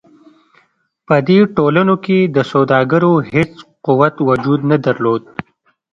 په 1.07 1.15
دې 1.27 1.39
ټولنو 1.55 1.95
کې 2.05 2.17
د 2.35 2.37
سوداګرو 2.51 3.13
هېڅ 3.33 3.53
قوت 3.85 4.15
وجود 4.29 4.59
نه 4.71 4.77
درلود. 4.85 5.23